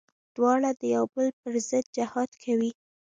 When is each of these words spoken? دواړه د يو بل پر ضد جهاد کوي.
دواړه 0.35 0.69
د 0.79 0.81
يو 0.95 1.05
بل 1.13 1.27
پر 1.39 1.53
ضد 1.69 1.85
جهاد 1.97 2.31
کوي. 2.43 2.71